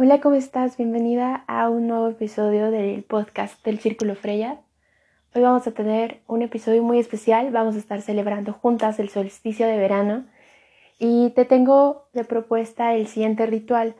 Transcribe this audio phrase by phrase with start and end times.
[0.00, 0.76] Hola, ¿cómo estás?
[0.76, 4.60] Bienvenida a un nuevo episodio del podcast del Círculo Freya.
[5.34, 7.50] Hoy vamos a tener un episodio muy especial.
[7.50, 10.24] Vamos a estar celebrando juntas el solsticio de verano
[11.00, 13.96] y te tengo de propuesta el siguiente ritual.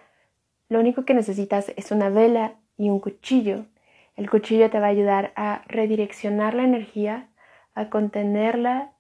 [0.69, 3.67] Lo único que necesitas es una vela y un cuchillo.
[4.15, 7.29] El cuchillo te va a ayudar a redireccionar la energía,
[7.75, 8.93] a contenerla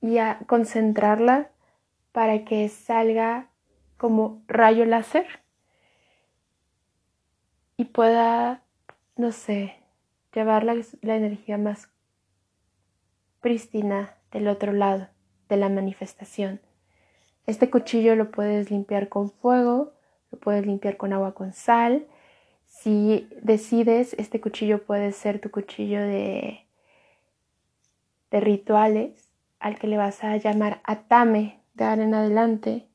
[0.00, 1.48] y a concentrarla
[2.10, 3.51] para que salga
[4.02, 5.28] como rayo láser
[7.76, 8.64] y pueda,
[9.14, 9.76] no sé,
[10.34, 11.88] llevar la, energía más
[13.40, 15.06] prístina del otro lado
[15.48, 16.60] de la manifestación.
[17.46, 19.92] Este cuchillo lo puedes limpiar con fuego,
[20.32, 22.08] lo puedes limpiar con agua con sal.
[22.66, 26.66] Si decides, este cuchillo puede ser tu cuchillo de,
[28.32, 29.30] de rituales
[29.60, 32.88] al que le vas a llamar atame de ahora en adelante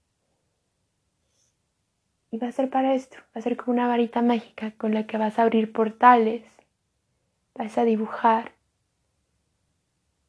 [2.31, 5.07] y va a ser para esto, va a ser como una varita mágica con la
[5.07, 6.43] que vas a abrir portales,
[7.55, 8.51] vas a dibujar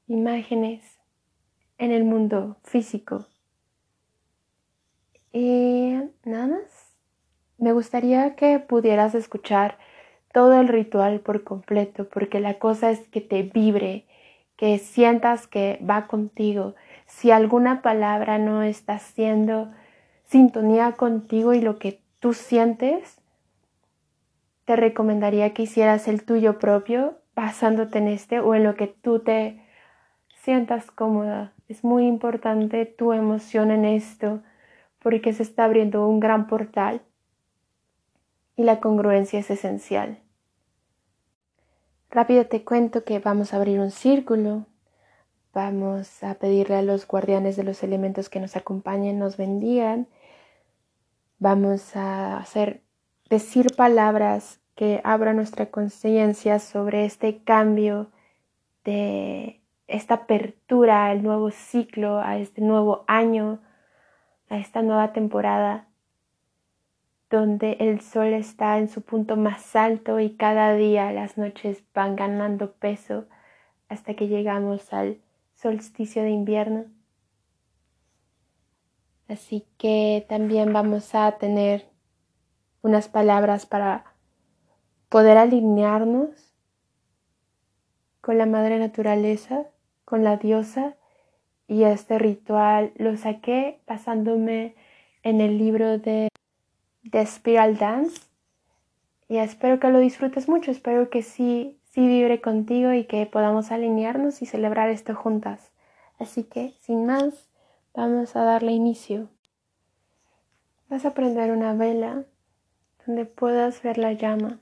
[0.07, 0.99] imágenes
[1.77, 3.27] en el mundo físico.
[5.33, 6.97] Y nada más,
[7.59, 9.79] me gustaría que pudieras escuchar
[10.33, 14.07] todo el ritual por completo, porque la cosa es que te vibre,
[14.57, 16.75] que sientas que va contigo.
[17.07, 19.71] Si alguna palabra no está siendo
[20.29, 23.19] sintonía contigo y lo que tú sientes,
[24.65, 29.21] te recomendaría que hicieras el tuyo propio basándote en este o en lo que tú
[29.21, 29.63] te
[30.43, 31.53] sientas cómoda.
[31.69, 34.43] Es muy importante tu emoción en esto
[34.99, 37.01] porque se está abriendo un gran portal
[38.57, 40.19] y la congruencia es esencial.
[42.11, 44.67] Rápido te cuento que vamos a abrir un círculo,
[45.55, 50.09] vamos a pedirle a los guardianes de los elementos que nos acompañen, nos bendigan
[51.41, 52.83] Vamos a hacer
[53.31, 58.11] decir palabras que abran nuestra conciencia sobre este cambio
[58.85, 63.61] de esta apertura al nuevo ciclo, a este nuevo año,
[64.49, 65.89] a esta nueva temporada
[67.31, 72.17] donde el sol está en su punto más alto y cada día las noches van
[72.17, 73.27] ganando peso
[73.89, 75.19] hasta que llegamos al
[75.55, 76.98] solsticio de invierno.
[79.29, 81.87] Así que también vamos a tener
[82.83, 84.15] unas palabras para
[85.09, 86.31] poder alinearnos
[88.21, 89.67] con la madre naturaleza,
[90.05, 90.97] con la diosa
[91.67, 94.75] y este ritual lo saqué basándome
[95.23, 96.29] en el libro de
[97.11, 98.29] The Spiral Dance
[99.29, 103.71] y espero que lo disfrutes mucho, espero que sí, sí vibre contigo y que podamos
[103.71, 105.71] alinearnos y celebrar esto juntas.
[106.19, 107.49] Así que, sin más,
[107.95, 109.29] Vamos a darle inicio.
[110.89, 112.25] Vas a prender una vela
[113.05, 114.61] donde puedas ver la llama.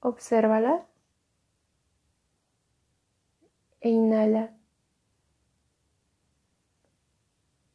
[0.00, 0.86] Obsérvala
[3.80, 4.52] e inhala.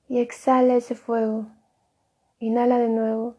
[0.07, 1.47] Y exhala ese fuego.
[2.39, 3.37] Inhala de nuevo.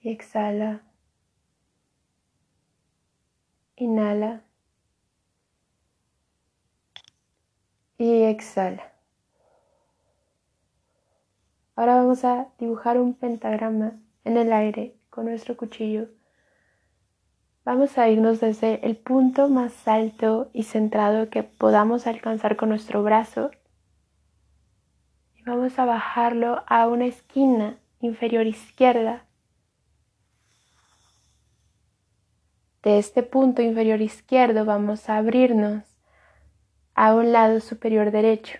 [0.00, 0.89] Y exhala.
[3.80, 4.42] Inhala.
[7.96, 8.92] Y exhala.
[11.76, 16.08] Ahora vamos a dibujar un pentagrama en el aire con nuestro cuchillo.
[17.64, 23.02] Vamos a irnos desde el punto más alto y centrado que podamos alcanzar con nuestro
[23.02, 23.50] brazo
[25.36, 29.24] y vamos a bajarlo a una esquina inferior izquierda
[32.82, 35.84] De este punto inferior izquierdo vamos a abrirnos
[36.94, 38.58] a un lado superior derecho.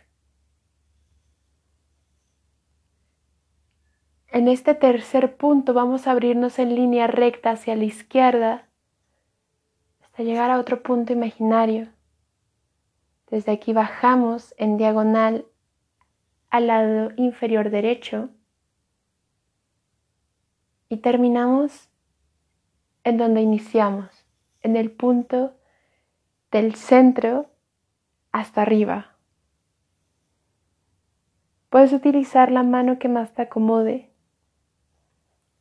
[4.29, 8.69] En este tercer punto vamos a abrirnos en línea recta hacia la izquierda
[10.03, 11.89] hasta llegar a otro punto imaginario.
[13.29, 15.47] Desde aquí bajamos en diagonal
[16.51, 18.29] al lado inferior derecho
[20.89, 21.90] y terminamos
[23.05, 24.27] en donde iniciamos,
[24.63, 25.55] en el punto
[26.51, 27.51] del centro
[28.33, 29.17] hasta arriba.
[31.69, 34.11] Puedes utilizar la mano que más te acomode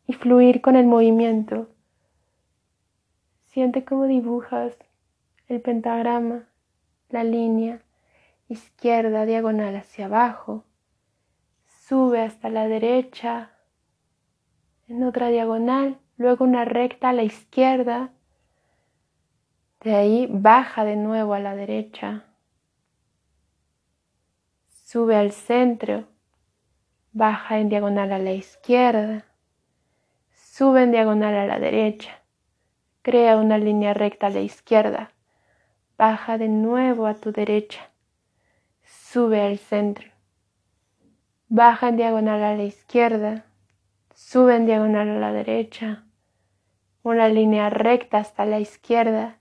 [0.07, 1.69] y fluir con el movimiento.
[3.45, 4.75] Siente cómo dibujas
[5.47, 6.49] el pentagrama,
[7.09, 7.83] la línea
[8.47, 10.65] izquierda diagonal hacia abajo,
[11.67, 13.51] sube hasta la derecha,
[14.87, 18.11] en otra diagonal luego una recta a la izquierda,
[19.79, 22.25] de ahí baja de nuevo a la derecha,
[24.67, 26.03] sube al centro,
[27.13, 29.23] baja en diagonal a la izquierda,
[30.33, 32.21] sube en diagonal a la derecha,
[33.01, 35.13] crea una línea recta a la izquierda,
[35.97, 37.91] baja de nuevo a tu derecha,
[38.83, 40.09] sube al centro,
[41.47, 43.45] baja en diagonal a la izquierda,
[44.13, 46.03] sube en diagonal a la derecha,
[47.03, 49.39] una línea recta hasta la izquierda,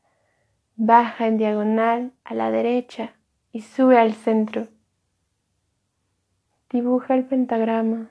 [0.76, 3.14] baja en diagonal a la derecha
[3.52, 4.68] y sube al centro.
[6.70, 8.10] Dibuja el pentagrama.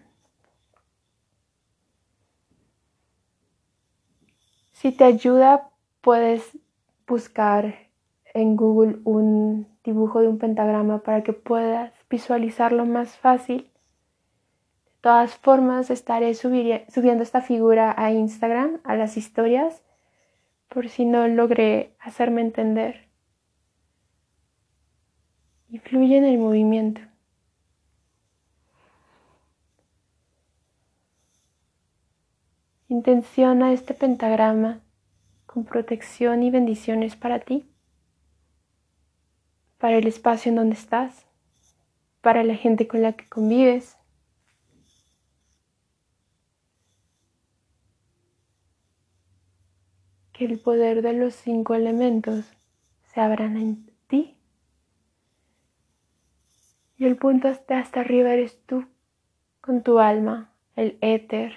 [4.71, 5.69] Si te ayuda,
[6.01, 6.57] puedes
[7.07, 7.75] buscar
[8.33, 13.71] en Google un dibujo de un pentagrama para que puedas visualizarlo más fácil.
[15.07, 19.81] Todas formas, estaré subiendo esta figura a Instagram, a las historias,
[20.67, 23.07] por si no logré hacerme entender.
[25.69, 26.99] Influye en el movimiento.
[32.89, 34.81] Intenciona este pentagrama
[35.45, 37.65] con protección y bendiciones para ti,
[39.77, 41.25] para el espacio en donde estás,
[42.19, 43.97] para la gente con la que convives.
[50.37, 52.45] Que el poder de los cinco elementos
[53.11, 54.37] se abran en ti.
[56.95, 58.85] Y el punto hasta, hasta arriba eres tú,
[59.61, 61.53] con tu alma, el éter,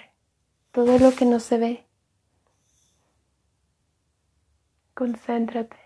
[0.71, 1.85] todo lo que no se ve.
[4.95, 5.77] Concéntrate.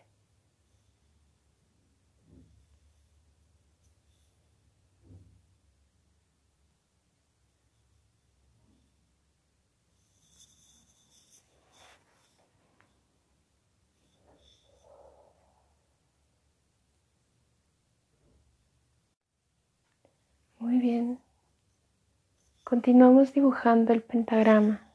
[20.59, 21.19] Muy bien.
[22.63, 24.87] Continuamos dibujando el pentagrama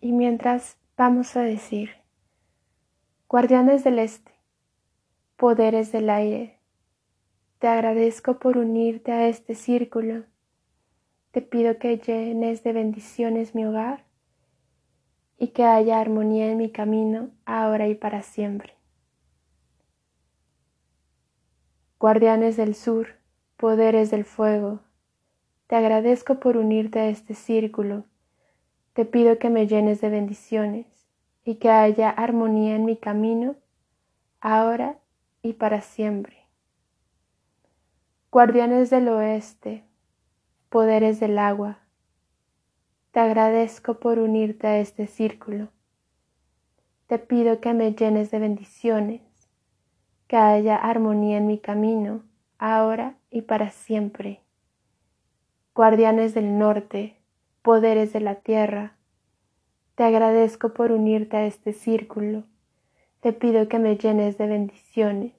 [0.00, 1.90] y mientras vamos a decir,
[3.28, 4.30] guardianes del este,
[5.36, 6.60] poderes del aire,
[7.58, 10.22] te agradezco por unirte a este círculo,
[11.32, 14.04] te pido que llenes de bendiciones mi hogar
[15.36, 18.74] y que haya armonía en mi camino ahora y para siempre.
[21.98, 23.17] Guardianes del sur,
[23.58, 24.78] poderes del fuego,
[25.66, 28.04] te agradezco por unirte a este círculo.
[28.92, 30.86] Te pido que me llenes de bendiciones
[31.44, 33.56] y que haya armonía en mi camino,
[34.40, 34.98] ahora
[35.42, 36.46] y para siempre.
[38.30, 39.82] Guardianes del oeste,
[40.68, 41.80] poderes del agua,
[43.10, 45.68] te agradezco por unirte a este círculo.
[47.08, 49.22] Te pido que me llenes de bendiciones,
[50.28, 52.22] que haya armonía en mi camino,
[52.58, 54.42] ahora y para siempre
[55.78, 57.14] guardianes del norte,
[57.62, 58.96] poderes de la tierra,
[59.94, 62.42] te agradezco por unirte a este círculo,
[63.20, 65.34] te pido que me llenes de bendiciones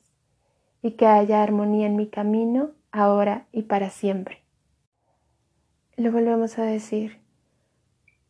[0.81, 4.41] y que haya armonía en mi camino, ahora y para siempre.
[5.97, 7.19] Lo volvemos a decir.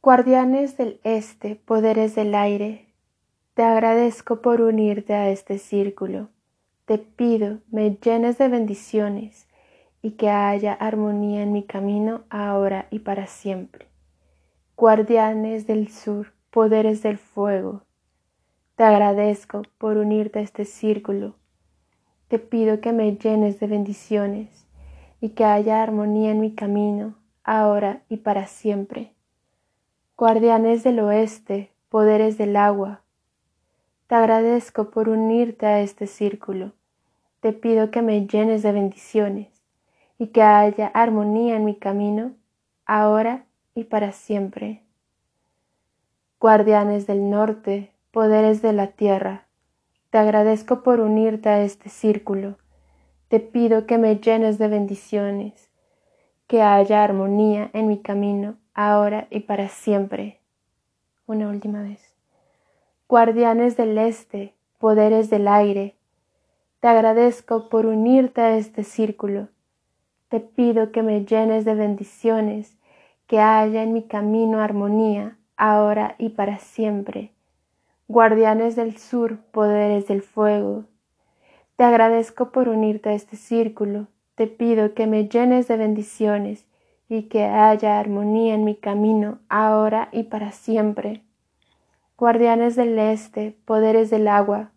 [0.02, 2.88] Guardianes del este, poderes del aire,
[3.54, 6.30] te agradezco por unirte a este círculo.
[6.86, 9.48] Te pido me llenes de bendiciones
[10.02, 13.88] y que haya armonía en mi camino ahora y para siempre.
[14.78, 17.84] Guardianes del sur, poderes del fuego,
[18.76, 21.36] te agradezco por unirte a este círculo.
[22.30, 24.68] Te pido que me llenes de bendiciones
[25.20, 29.14] y que haya armonía en mi camino ahora y para siempre.
[30.16, 33.02] Guardianes del oeste, poderes del agua,
[34.08, 36.72] te agradezco por unirte a este círculo.
[37.42, 39.59] Te pido que me llenes de bendiciones
[40.20, 42.34] y que haya armonía en mi camino,
[42.86, 44.84] ahora y para siempre.
[46.42, 49.48] Guardianes del norte, poderes de la tierra,
[50.10, 52.58] te agradezco por unirte a este círculo.
[53.30, 55.72] Te pido que me llenes de bendiciones,
[56.48, 60.42] que haya armonía en mi camino, ahora y para siempre.
[61.28, 62.14] Una última vez.
[63.08, 65.96] Guardianes del este, poderes del aire,
[66.82, 69.48] te agradezco por unirte a este círculo
[70.30, 72.78] te pido que me llenes de bendiciones,
[73.28, 77.34] que haya en mi camino armonía, ahora y para siempre.
[78.08, 80.86] Guardianes del sur, poderes del fuego,
[81.80, 86.66] te agradezco por unirte a este círculo, te pido que me llenes de bendiciones
[87.08, 91.24] y que haya armonía en mi camino, ahora y para siempre.
[92.18, 94.72] Guardianes del este, poderes del agua,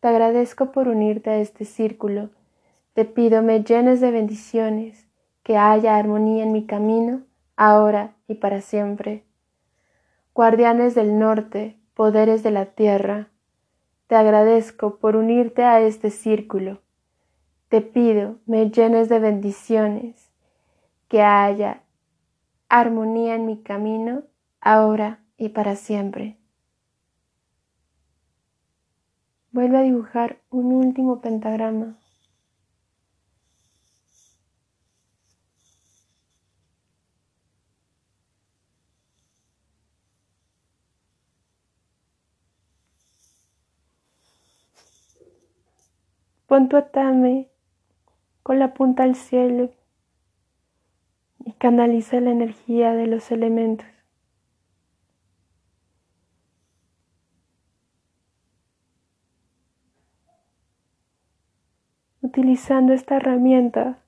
[0.00, 2.28] te agradezco por unirte a este círculo,
[2.94, 5.08] Te pido me llenes de bendiciones,
[5.42, 7.22] que haya armonía en mi camino,
[7.56, 9.24] ahora y para siempre.
[10.32, 13.30] Guardianes del norte, poderes de la tierra,
[14.06, 16.82] te agradezco por unirte a este círculo.
[17.68, 20.30] Te pido me llenes de bendiciones,
[21.08, 21.82] que haya
[22.68, 24.22] armonía en mi camino,
[24.60, 26.38] ahora y para siempre.
[29.50, 31.98] Vuelve a dibujar un último pentagrama.
[46.54, 47.50] Pon tu atame
[48.44, 49.72] con la punta al cielo
[51.44, 53.88] y canaliza la energía de los elementos.
[62.22, 63.98] Utilizando esta herramienta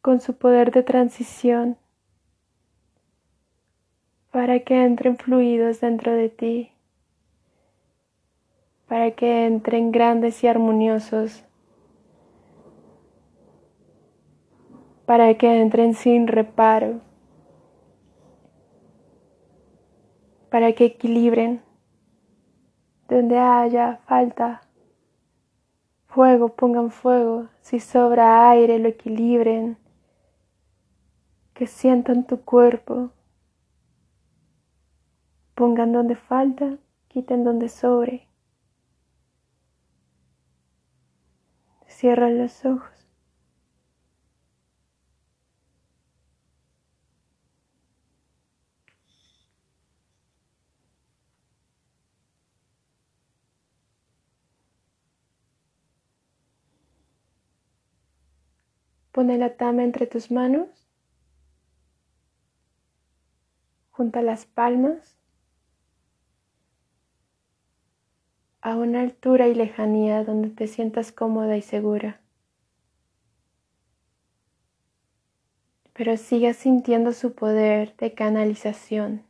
[0.00, 1.76] con su poder de transición
[4.30, 6.72] para que entren fluidos dentro de ti
[8.88, 11.44] para que entren grandes y armoniosos,
[15.04, 17.00] para que entren sin reparo,
[20.50, 21.62] para que equilibren
[23.08, 24.62] donde haya falta.
[26.06, 29.76] Fuego, pongan fuego, si sobra aire, lo equilibren,
[31.52, 33.10] que sientan tu cuerpo,
[35.54, 36.78] pongan donde falta,
[37.08, 38.27] quiten donde sobre.
[41.98, 42.92] Cierra los ojos.
[59.10, 60.68] Pone la tama entre tus manos.
[63.90, 65.17] Junta las palmas.
[68.68, 72.20] A una altura y lejanía donde te sientas cómoda y segura.
[75.94, 79.22] Pero sigas sintiendo su poder de canalización.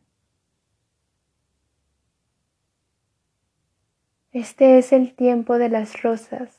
[4.33, 6.59] Este es el tiempo de las rosas.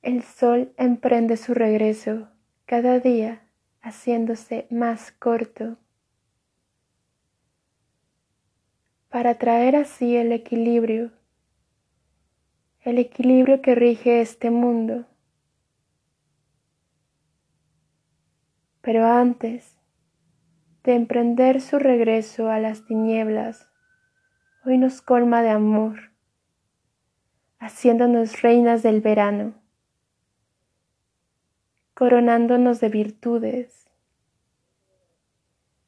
[0.00, 2.28] El sol emprende su regreso
[2.66, 3.42] cada día
[3.80, 5.76] haciéndose más corto.
[9.12, 11.10] Para traer así el equilibrio,
[12.80, 15.04] el equilibrio que rige este mundo.
[18.80, 19.76] Pero antes
[20.82, 23.68] de emprender su regreso a las tinieblas,
[24.64, 26.10] hoy nos colma de amor,
[27.58, 29.52] haciéndonos reinas del verano,
[31.92, 33.90] coronándonos de virtudes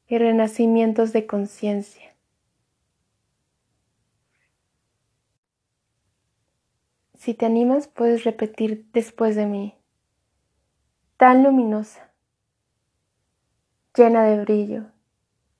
[0.07, 2.14] y renacimientos de conciencia.
[7.25, 9.75] Si te animas, puedes repetir después de mí.
[11.17, 12.11] Tan luminosa,
[13.95, 14.91] llena de brillo,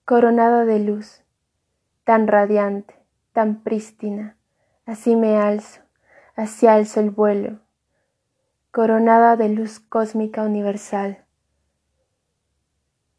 [0.06, 1.24] coronada de luz,
[2.04, 2.94] tan radiante,
[3.34, 4.38] tan prístina,
[4.86, 5.82] así me alzo,
[6.36, 7.62] así alzo el vuelo,
[8.70, 11.26] coronada de luz cósmica universal,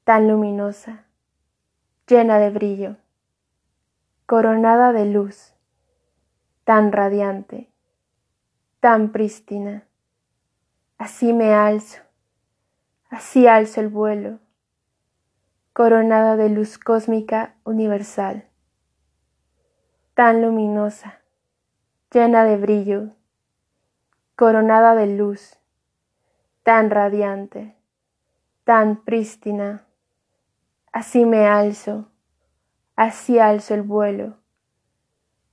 [0.04, 1.06] tan luminosa,
[2.06, 2.96] llena de brillo,
[4.24, 5.52] coronada de luz,
[6.62, 7.72] tan radiante,
[8.87, 9.83] tan prístina.
[10.97, 11.99] Así me alzo,
[13.11, 14.38] así alzo el vuelo,
[15.73, 18.49] coronada de luz cósmica universal,
[20.14, 21.19] tan luminosa,
[22.12, 23.09] llena de brillo,
[24.37, 25.59] coronada de luz,
[26.62, 27.75] tan radiante,
[28.62, 29.85] tan prístina.
[30.93, 32.09] Así me alzo,
[32.95, 34.37] así alzo el vuelo,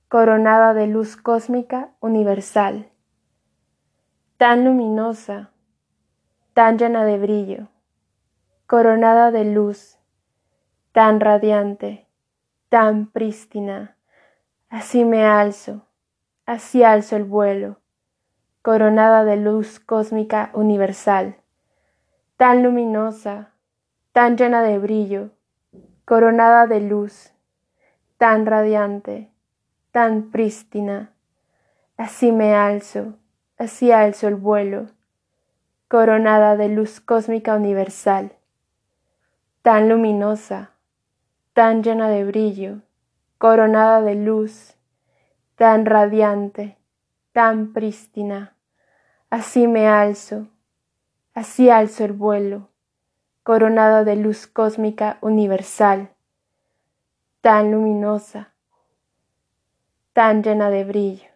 [0.06, 2.92] coronada de luz cósmica universal
[4.44, 5.52] tan luminosa,
[6.52, 7.68] tan llena de brillo,
[8.66, 9.98] coronada de luz,
[10.92, 12.06] tan radiante,
[12.68, 13.96] tan prístina.
[14.68, 15.86] Así me alzo,
[16.44, 17.78] así alzo el vuelo,
[18.60, 21.36] coronada de luz cósmica universal,
[22.36, 23.54] tan luminosa,
[24.12, 25.30] tan llena de brillo,
[26.04, 27.32] coronada de luz,
[28.18, 29.32] tan radiante,
[29.90, 31.14] tan prístina.
[31.96, 33.14] Así me alzo,
[33.58, 34.86] así alzo el vuelo,
[35.88, 38.32] coronada de luz cósmica universal,
[39.62, 40.72] tan luminosa,
[41.52, 42.82] tan llena de brillo,
[43.38, 44.74] coronada de luz,
[45.56, 46.76] tan radiante,
[47.32, 48.56] tan prístina.
[49.30, 50.48] así me alzo,
[51.34, 52.68] así alzo el vuelo,
[53.42, 56.10] coronada de luz cósmica universal,
[57.40, 58.54] tan luminosa,
[60.12, 61.33] tan llena de brillo,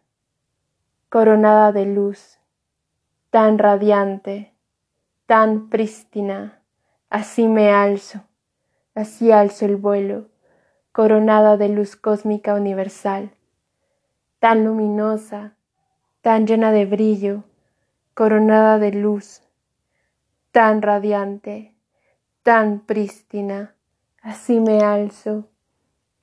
[1.11, 2.39] coronada de luz,
[3.31, 4.53] tan radiante,
[5.25, 6.61] tan prístina,
[7.09, 8.25] así me alzo,
[8.95, 10.27] así alzo el vuelo,
[10.93, 13.31] coronada de luz cósmica universal,
[14.39, 15.57] tan luminosa,
[16.21, 17.45] tan llena de brillo,
[18.13, 19.41] coronada de luz,
[20.53, 21.75] tan radiante,
[22.43, 23.75] tan prístina,
[24.21, 25.49] así me alzo,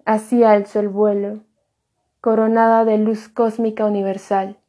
[0.06, 1.40] así alzo el vuelo,
[2.22, 4.60] coronada de luz cósmica universal.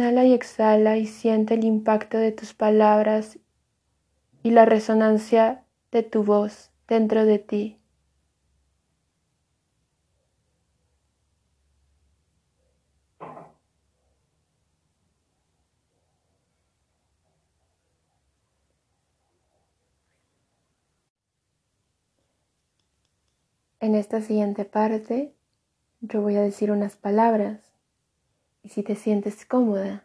[0.00, 3.38] Inhala y exhala y siente el impacto de tus palabras
[4.42, 7.78] y la resonancia de tu voz dentro de ti.
[23.80, 25.34] En esta siguiente parte
[26.00, 27.69] yo voy a decir unas palabras
[28.62, 30.04] y si te sientes cómoda,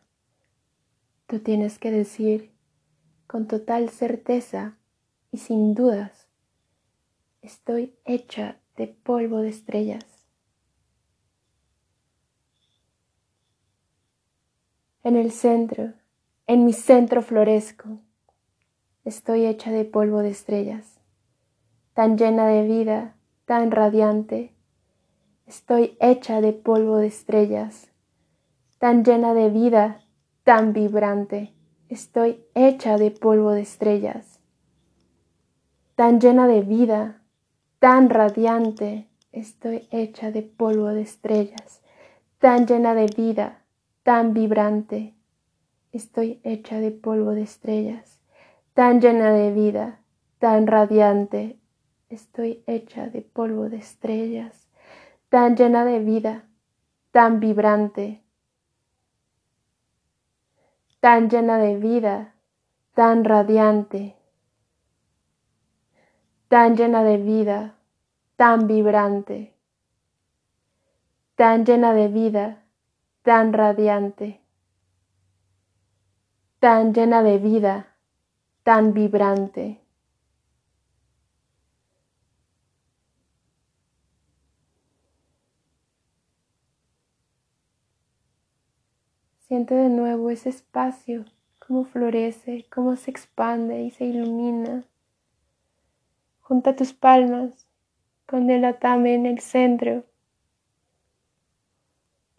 [1.28, 2.52] tú tienes que decir
[3.28, 4.78] con total certeza
[5.32, 6.28] y sin dudas,
[7.42, 10.06] estoy hecha de polvo de estrellas.
[15.04, 15.94] En el centro,
[16.48, 18.00] en mi centro florezco,
[19.04, 21.00] estoy hecha de polvo de estrellas,
[21.94, 24.56] tan llena de vida, tan radiante,
[25.46, 27.92] estoy hecha de polvo de estrellas,
[28.78, 30.02] tan llena de vida,
[30.44, 31.54] tan vibrante.
[31.88, 34.40] Estoy hecha de polvo de estrellas,
[35.96, 37.22] tan llena de vida,
[37.80, 39.08] tan radiante.
[39.32, 41.82] Estoy hecha de polvo de estrellas,
[42.40, 43.62] tan llena de vida,
[44.04, 45.14] tan vibrante.
[45.92, 48.20] Estoy hecha de polvo de estrellas,
[48.74, 50.02] tan llena de vida,
[50.40, 51.60] tan radiante.
[52.10, 54.68] Estoy hecha de polvo de estrellas,
[55.30, 56.44] tan llena de vida,
[57.12, 58.25] tan vibrante
[61.06, 62.34] tan llena de vida,
[62.96, 64.16] tan radiante,
[66.48, 67.76] tan llena de vida,
[68.38, 69.54] tan vibrante,
[71.36, 72.64] tan llena de vida,
[73.22, 74.42] tan radiante,
[76.60, 77.96] tan llena de vida,
[78.64, 79.85] tan vibrante.
[89.56, 91.24] Siente de nuevo ese espacio,
[91.66, 94.84] cómo florece, cómo se expande y se ilumina.
[96.42, 97.66] Junta tus palmas
[98.26, 100.04] con el atame en el centro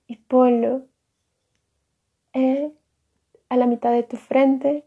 [0.07, 0.89] y ponlo
[2.35, 2.71] eh,
[3.49, 4.85] a la mitad de tu frente.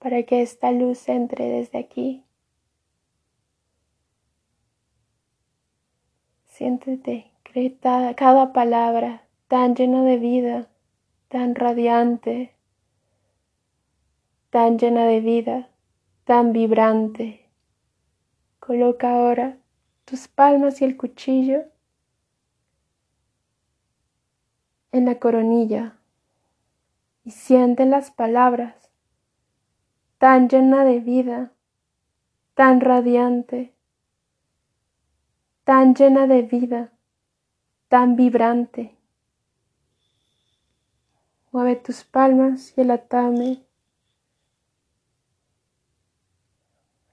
[0.00, 2.24] para que esta luz entre desde aquí
[6.52, 7.78] Siéntete, cree
[8.14, 10.68] cada palabra tan llena de vida,
[11.28, 12.54] tan radiante,
[14.50, 15.70] tan llena de vida,
[16.24, 17.48] tan vibrante.
[18.60, 19.56] Coloca ahora
[20.04, 21.64] tus palmas y el cuchillo
[24.92, 25.96] en la coronilla
[27.24, 28.90] y siente las palabras
[30.18, 31.52] tan llena de vida,
[32.52, 33.71] tan radiante,
[35.64, 36.92] tan llena de vida,
[37.88, 38.96] tan vibrante.
[41.52, 43.62] Mueve tus palmas y el atame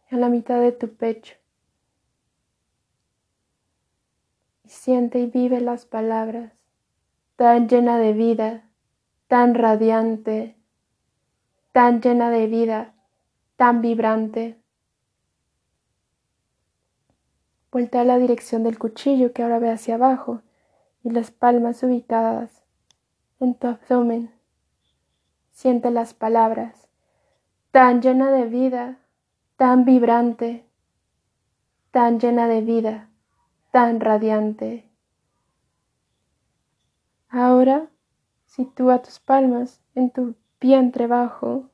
[0.10, 1.36] a la mitad de tu pecho.
[4.64, 6.54] Y siente y vive las palabras,
[7.36, 8.70] tan llena de vida,
[9.28, 10.56] tan radiante,
[11.72, 12.96] tan llena de vida,
[13.58, 14.59] tan vibrante.
[17.72, 20.42] Vuelta a la dirección del cuchillo que ahora ve hacia abajo
[21.04, 22.64] y las palmas ubicadas
[23.40, 24.34] en tu abdomen.
[25.52, 26.88] Siente las palabras,
[27.72, 28.98] tan llena de vida,
[29.56, 30.66] tan vibrante,
[31.92, 33.10] tan llena de vida,
[33.72, 34.90] tan radiante.
[37.30, 37.88] Ahora
[38.46, 41.69] sitúa tus palmas en tu vientre bajo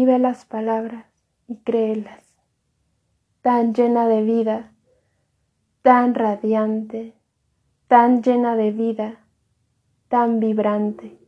[0.00, 1.06] Vive las palabras
[1.48, 2.24] y créelas,
[3.40, 4.72] tan llena de vida,
[5.82, 7.16] tan radiante,
[7.88, 9.26] tan llena de vida,
[10.06, 11.18] tan vibrante.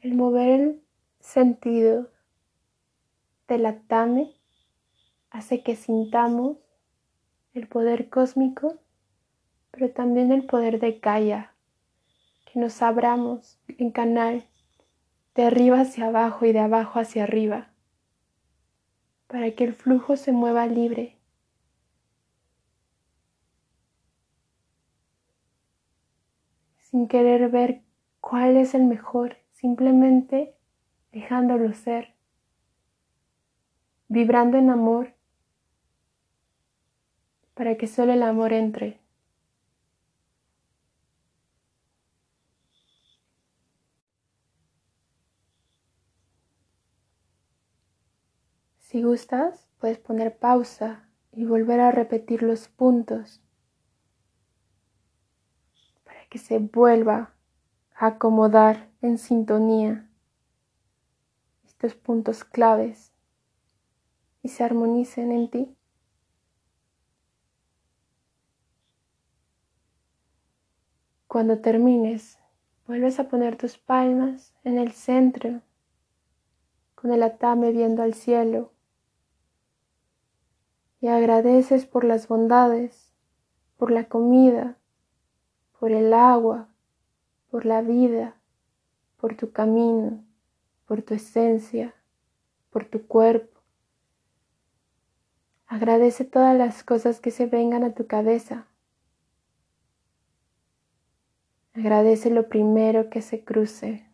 [0.00, 0.82] El mover el
[1.20, 2.10] sentido
[3.48, 4.34] del atame
[5.30, 6.58] hace que sintamos
[7.54, 8.78] el poder cósmico,
[9.72, 11.52] pero también el poder de Gaia,
[12.44, 14.44] que nos abramos en canal
[15.34, 17.70] de arriba hacia abajo y de abajo hacia arriba,
[19.26, 21.18] para que el flujo se mueva libre.
[26.92, 27.80] sin querer ver
[28.20, 30.54] cuál es el mejor simplemente
[31.10, 32.14] dejándolo ser,
[34.08, 35.14] vibrando en amor
[37.54, 39.01] para que solo el amor entre.
[48.92, 53.40] Si gustas, puedes poner pausa y volver a repetir los puntos
[56.04, 57.32] para que se vuelva
[57.94, 60.10] a acomodar en sintonía
[61.64, 63.14] estos puntos claves
[64.42, 65.74] y se armonicen en ti.
[71.28, 72.38] Cuando termines,
[72.86, 75.62] vuelves a poner tus palmas en el centro,
[76.94, 78.71] con el atame viendo al cielo,
[81.02, 83.12] y agradeces por las bondades,
[83.76, 84.76] por la comida,
[85.80, 86.68] por el agua,
[87.50, 88.36] por la vida,
[89.16, 90.24] por tu camino,
[90.86, 91.92] por tu esencia,
[92.70, 93.60] por tu cuerpo.
[95.66, 98.68] Agradece todas las cosas que se vengan a tu cabeza.
[101.74, 104.06] Agradece lo primero que se cruce.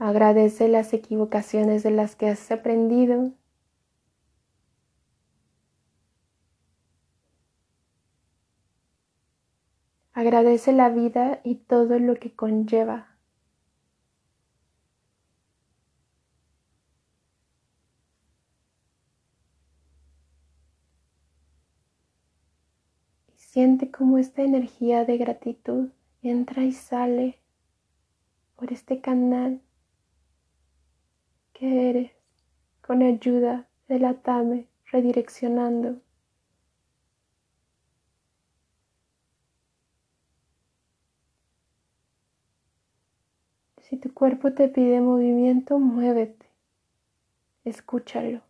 [0.00, 3.32] Agradece las equivocaciones de las que has aprendido
[10.12, 13.16] Agradece la vida y todo lo que conlleva.
[23.34, 25.88] Y siente cómo esta energía de gratitud
[26.22, 27.38] entra y sale
[28.56, 29.62] por este canal
[31.60, 32.10] que eres
[32.80, 36.00] con ayuda del atame redireccionando
[43.82, 46.46] Si tu cuerpo te pide movimiento, muévete.
[47.64, 48.49] Escúchalo.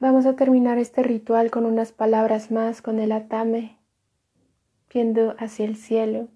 [0.00, 3.76] Vamos a terminar este ritual con unas palabras más con el atame,
[4.90, 6.28] viendo hacia el cielo.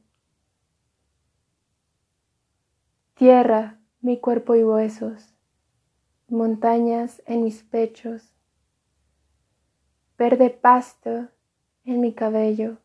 [3.14, 5.32] Tierra, mi cuerpo y huesos,
[6.28, 8.34] montañas en mis pechos,
[10.18, 11.28] verde pasto
[11.86, 12.76] en mi cabello,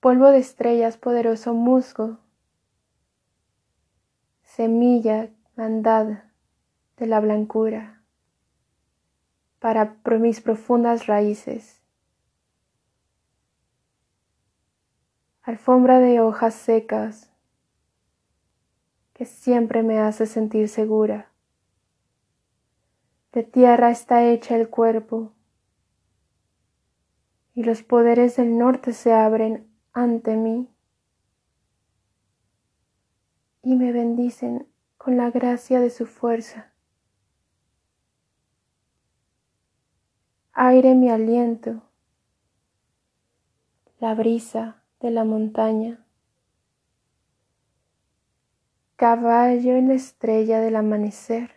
[0.00, 2.18] polvo de estrellas, poderoso musgo,
[4.42, 6.32] semilla mandada
[6.96, 8.01] de la blancura
[9.62, 11.80] para mis profundas raíces.
[15.42, 17.30] Alfombra de hojas secas
[19.12, 21.30] que siempre me hace sentir segura.
[23.32, 25.32] De tierra está hecha el cuerpo,
[27.54, 30.74] y los poderes del norte se abren ante mí
[33.62, 36.71] y me bendicen con la gracia de su fuerza.
[40.54, 41.82] Aire mi aliento,
[44.00, 46.04] la brisa de la montaña,
[48.96, 51.52] caballo en la estrella del amanecer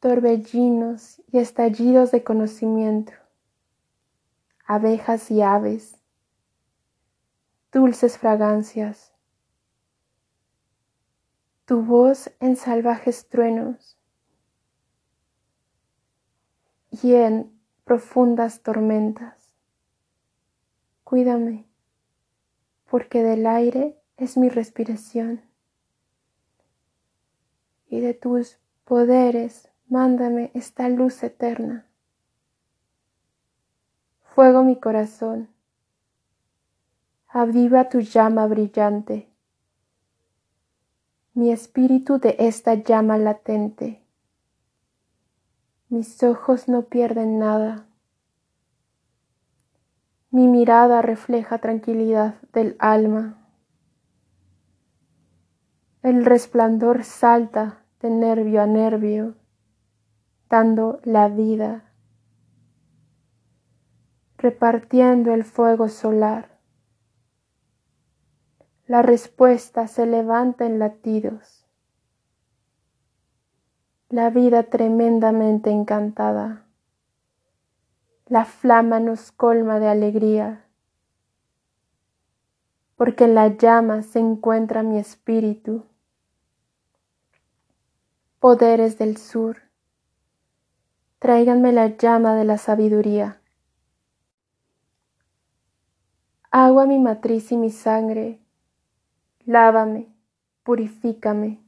[0.00, 3.14] torbellinos y estallidos de conocimiento,
[4.66, 5.96] abejas y aves,
[7.72, 9.14] dulces fragancias,
[11.64, 13.98] tu voz en salvajes truenos
[16.90, 17.52] y en
[17.84, 19.54] profundas tormentas.
[21.04, 21.66] Cuídame,
[22.90, 25.42] porque del aire es mi respiración
[27.88, 31.86] y de tus poderes mándame esta luz eterna.
[34.34, 35.48] Fuego mi corazón,
[37.28, 39.28] aviva tu llama brillante.
[41.38, 44.02] mi espíritu de esta llama latente.
[45.90, 47.86] Mis ojos no pierden nada.
[50.30, 53.48] Mi mirada refleja tranquilidad del alma.
[56.02, 59.36] El resplandor salta de nervio a nervio,
[60.50, 61.90] dando la vida,
[64.36, 66.60] repartiendo el fuego solar.
[68.86, 71.57] La respuesta se levanta en latidos.
[74.10, 76.64] La vida tremendamente encantada.
[78.26, 80.64] La flama nos colma de alegría,
[82.96, 85.84] porque en la llama se encuentra mi espíritu
[88.40, 89.58] poderes del sur,
[91.18, 93.40] tráiganme la llama de la sabiduría.
[96.50, 98.40] Agua mi matriz y mi sangre,
[99.44, 100.08] lávame,
[100.62, 101.60] purifícame,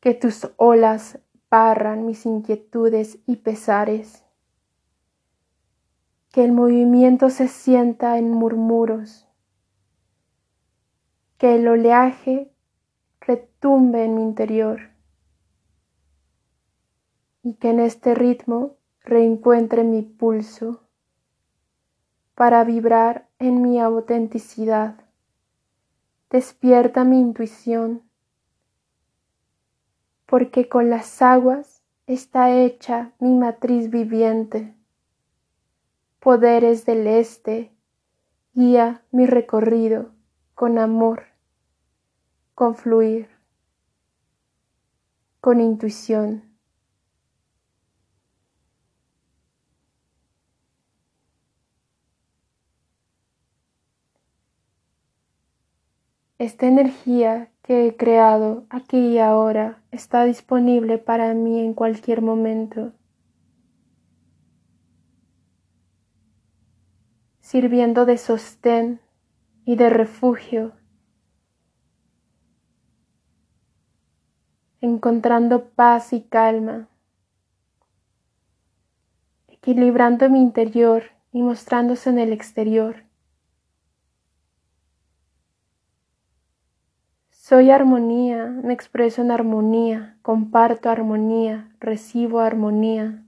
[0.00, 1.18] que tus olas
[1.50, 4.24] barran mis inquietudes y pesares,
[6.30, 9.26] que el movimiento se sienta en murmuros,
[11.38, 12.52] que el oleaje
[13.20, 14.90] retumbe en mi interior.
[17.42, 20.82] Y que en este ritmo reencuentre mi pulso
[22.34, 25.04] para vibrar en mi autenticidad.
[26.30, 28.02] Despierta mi intuición,
[30.30, 34.76] porque con las aguas está hecha mi matriz viviente.
[36.20, 37.74] Poderes del este,
[38.54, 40.12] guía mi recorrido
[40.54, 41.24] con amor,
[42.54, 43.28] con fluir,
[45.40, 46.44] con intuición.
[56.38, 62.92] Esta energía que he creado aquí y ahora está disponible para mí en cualquier momento,
[67.40, 69.00] sirviendo de sostén
[69.64, 70.72] y de refugio,
[74.80, 76.88] encontrando paz y calma,
[79.48, 83.09] equilibrando mi interior y mostrándose en el exterior.
[87.50, 93.26] Soy armonía, me expreso en armonía, comparto armonía, recibo armonía.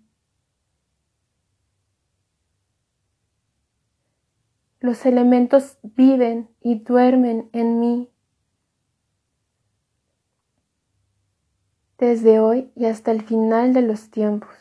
[4.79, 8.13] Los elementos viven y duermen en mí.
[11.99, 14.57] Desde hoy y hasta el final de los tiempos.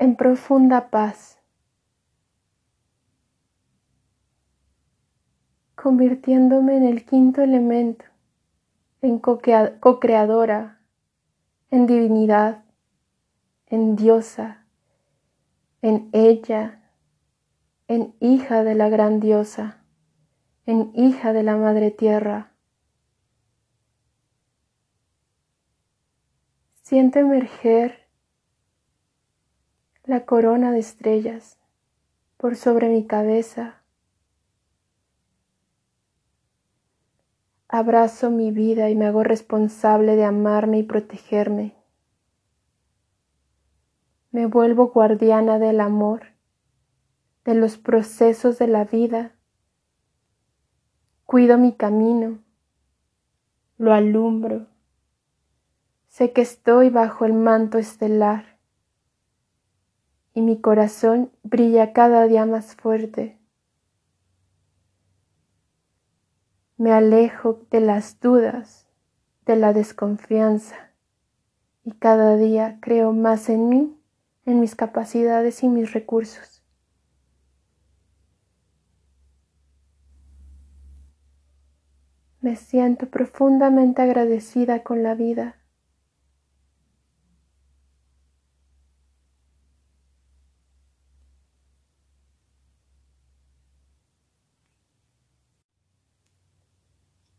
[0.00, 1.41] En profunda paz.
[5.82, 8.04] Convirtiéndome en el quinto elemento,
[9.00, 10.80] en co-creadora,
[11.72, 12.62] en divinidad,
[13.66, 14.64] en diosa,
[15.80, 16.88] en ella,
[17.88, 19.84] en hija de la gran diosa,
[20.66, 22.52] en hija de la madre tierra.
[26.82, 28.06] Siento emerger
[30.04, 31.58] la corona de estrellas
[32.36, 33.81] por sobre mi cabeza
[37.74, 41.74] Abrazo mi vida y me hago responsable de amarme y protegerme.
[44.30, 46.26] Me vuelvo guardiana del amor,
[47.46, 49.34] de los procesos de la vida.
[51.24, 52.40] Cuido mi camino,
[53.78, 54.66] lo alumbro.
[56.08, 58.58] Sé que estoy bajo el manto estelar
[60.34, 63.41] y mi corazón brilla cada día más fuerte.
[66.82, 68.88] Me alejo de las dudas,
[69.46, 70.90] de la desconfianza
[71.84, 73.96] y cada día creo más en mí,
[74.46, 76.64] en mis capacidades y mis recursos.
[82.40, 85.61] Me siento profundamente agradecida con la vida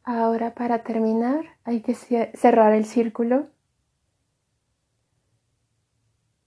[0.05, 3.47] Ahora para terminar hay que cerrar el círculo.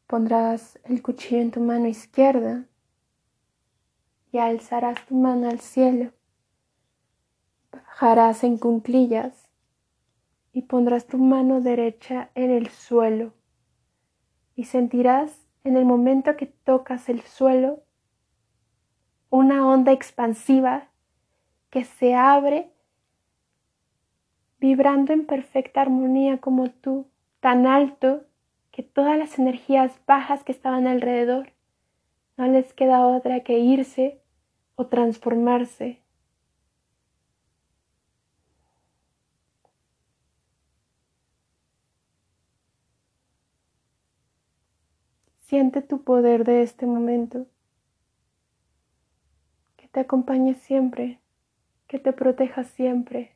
[0.07, 2.67] Pondrás el cuchillo en tu mano izquierda
[4.31, 6.13] y alzarás tu mano al cielo.
[7.73, 9.49] Bajarás en cunclillas
[10.53, 13.33] y pondrás tu mano derecha en el suelo
[14.55, 17.83] y sentirás en el momento que tocas el suelo
[19.31, 20.91] una onda expansiva
[21.71, 22.76] que se abre
[24.59, 27.07] vibrando en perfecta armonía como tú,
[27.41, 28.25] tan alto
[28.71, 31.53] que todas las energías bajas que estaban alrededor
[32.37, 34.21] no les queda otra que irse
[34.75, 36.03] o transformarse.
[45.41, 47.47] Siente tu poder de este momento,
[49.77, 51.21] que te acompañe siempre,
[51.87, 53.36] que te proteja siempre,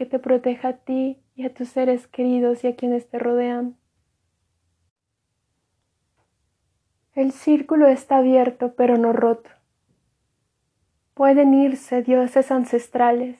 [0.00, 3.76] que te proteja a ti y a tus seres queridos y a quienes te rodean.
[7.12, 9.50] El círculo está abierto pero no roto.
[11.12, 13.38] Pueden irse dioses ancestrales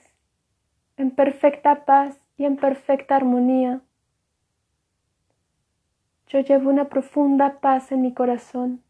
[0.97, 3.81] en perfecta paz y en perfecta armonía
[6.27, 8.83] yo llevo una profunda paz en mi corazón.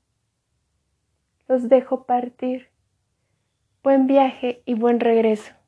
[1.48, 2.68] Los dejo partir.
[3.82, 5.61] Buen viaje y buen regreso.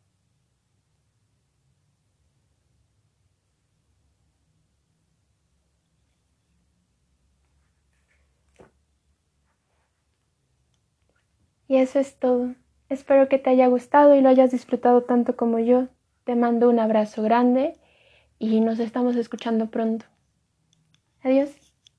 [11.74, 12.54] Y eso es todo.
[12.88, 15.88] Espero que te haya gustado y lo hayas disfrutado tanto como yo.
[16.24, 17.74] Te mando un abrazo grande
[18.38, 20.06] y nos estamos escuchando pronto.
[21.24, 21.63] Adiós.